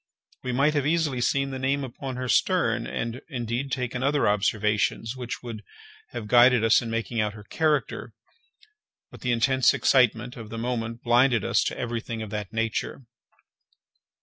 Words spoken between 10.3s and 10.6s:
of the